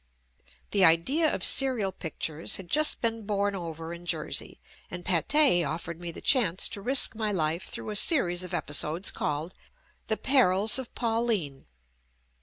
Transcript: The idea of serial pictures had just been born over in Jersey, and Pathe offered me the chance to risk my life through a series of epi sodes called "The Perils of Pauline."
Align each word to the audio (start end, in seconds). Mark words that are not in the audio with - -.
The 0.71 0.83
idea 0.83 1.31
of 1.31 1.43
serial 1.45 1.91
pictures 1.91 2.55
had 2.55 2.71
just 2.71 3.01
been 3.01 3.21
born 3.27 3.53
over 3.53 3.93
in 3.93 4.07
Jersey, 4.07 4.59
and 4.89 5.05
Pathe 5.05 5.63
offered 5.63 6.01
me 6.01 6.09
the 6.09 6.21
chance 6.21 6.67
to 6.69 6.81
risk 6.81 7.13
my 7.15 7.31
life 7.31 7.65
through 7.65 7.91
a 7.91 7.95
series 7.95 8.43
of 8.43 8.51
epi 8.51 8.73
sodes 8.73 9.13
called 9.13 9.53
"The 10.07 10.17
Perils 10.17 10.79
of 10.79 10.91
Pauline." 10.95 11.67